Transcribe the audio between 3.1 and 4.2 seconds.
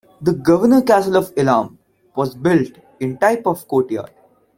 type of courtyard.